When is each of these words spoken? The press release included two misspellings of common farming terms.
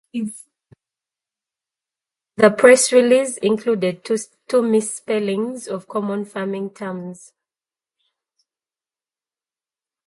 The 2.37 2.49
press 2.49 2.91
release 2.91 3.37
included 3.37 4.03
two 4.03 4.61
misspellings 4.63 5.67
of 5.67 5.87
common 5.87 6.25
farming 6.25 6.71
terms. 6.71 7.33